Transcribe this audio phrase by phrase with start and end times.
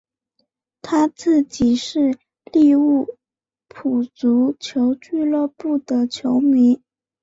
[0.81, 2.17] 他自己是
[2.51, 3.19] 利物
[3.67, 6.81] 浦足球俱乐部的球迷。